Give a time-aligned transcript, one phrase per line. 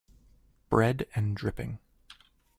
[0.71, 1.77] Bread and dripping.